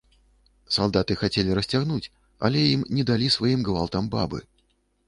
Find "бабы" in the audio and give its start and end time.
4.19-4.47